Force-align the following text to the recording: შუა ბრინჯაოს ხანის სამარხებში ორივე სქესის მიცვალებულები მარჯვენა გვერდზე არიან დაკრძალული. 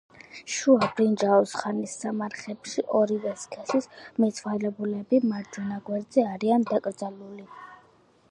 შუა 0.51 0.85
ბრინჯაოს 0.99 1.51
ხანის 1.57 1.91
სამარხებში 2.03 2.85
ორივე 2.99 3.33
სქესის 3.41 3.89
მიცვალებულები 4.23 5.21
მარჯვენა 5.33 5.79
გვერდზე 5.91 6.25
არიან 6.33 6.67
დაკრძალული. 6.73 7.47